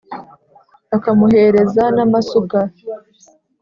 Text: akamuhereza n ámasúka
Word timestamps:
akamuhereza 0.95 1.83
n 1.95 1.97
ámasúka 2.05 2.59